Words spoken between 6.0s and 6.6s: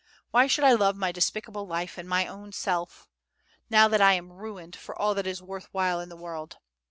in the world?